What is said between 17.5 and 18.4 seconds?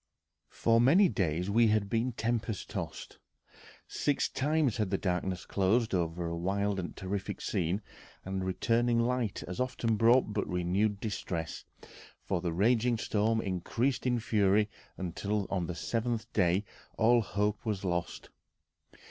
was lost.